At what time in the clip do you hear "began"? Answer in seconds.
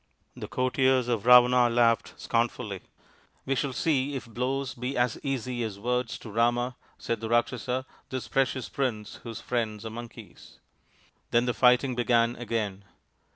11.93-12.35